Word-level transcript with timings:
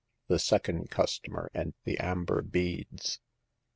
THE 0.29 0.39
SECOND 0.39 0.89
CUSTOMER 0.89 1.51
AND 1.53 1.75
THE 1.83 1.99
AMBER 1.99 2.41
BEADS. 2.41 3.19